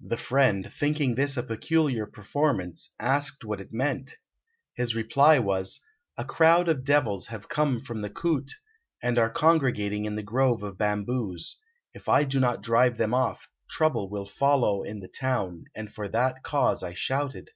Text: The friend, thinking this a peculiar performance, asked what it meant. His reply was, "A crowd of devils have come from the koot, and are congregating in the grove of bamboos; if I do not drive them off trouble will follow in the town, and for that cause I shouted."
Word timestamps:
The 0.00 0.16
friend, 0.16 0.72
thinking 0.72 1.16
this 1.16 1.36
a 1.36 1.42
peculiar 1.42 2.06
performance, 2.06 2.94
asked 2.98 3.44
what 3.44 3.60
it 3.60 3.74
meant. 3.74 4.14
His 4.74 4.94
reply 4.94 5.38
was, 5.38 5.82
"A 6.16 6.24
crowd 6.24 6.70
of 6.70 6.82
devils 6.82 7.26
have 7.26 7.50
come 7.50 7.80
from 7.82 8.00
the 8.00 8.08
koot, 8.08 8.52
and 9.02 9.18
are 9.18 9.28
congregating 9.28 10.06
in 10.06 10.16
the 10.16 10.22
grove 10.22 10.62
of 10.62 10.78
bamboos; 10.78 11.60
if 11.92 12.08
I 12.08 12.24
do 12.24 12.40
not 12.40 12.62
drive 12.62 12.96
them 12.96 13.12
off 13.12 13.48
trouble 13.68 14.08
will 14.08 14.24
follow 14.24 14.82
in 14.82 15.00
the 15.00 15.08
town, 15.08 15.66
and 15.74 15.92
for 15.92 16.08
that 16.08 16.42
cause 16.42 16.82
I 16.82 16.94
shouted." 16.94 17.50